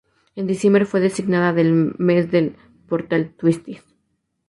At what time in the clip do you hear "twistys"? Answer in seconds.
3.37-3.83